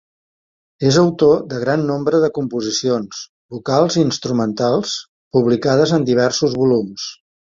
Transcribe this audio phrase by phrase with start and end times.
[0.91, 3.19] És autor de gran nombre de composicions,
[3.57, 4.97] vocals i instrumentals,
[5.39, 7.07] publicades en diversos volums.